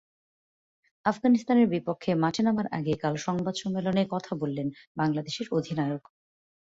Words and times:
আফগানিস্তানের 1.05 1.67
বিপক্ষে 1.67 2.11
মাঠে 2.15 2.41
নামার 2.43 2.67
আগে 2.71 2.93
কাল 3.01 3.15
সংবাদ 3.25 3.55
সম্মেলনে 3.55 4.03
কথা 4.13 4.31
বললেন 4.35 4.67
বাংলাদেশ 4.97 5.35
অধিনায়ক। 5.51 6.03